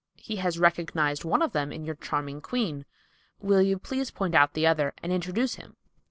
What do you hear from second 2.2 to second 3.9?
queen. Will you